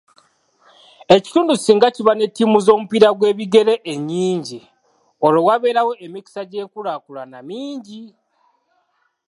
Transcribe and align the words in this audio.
Ekitundu 1.15 1.53
singa 1.57 1.87
kiba 1.95 2.13
ne 2.15 2.25
ttiimu 2.29 2.57
z'omupiira 2.65 3.09
gw'ebigere 3.17 3.73
ennyingi, 3.93 4.59
olwo 5.25 5.41
wabeerawo 5.47 5.91
emikisa 6.05 6.41
gy'enkulaakulana 6.51 7.37
mingi. 7.49 8.01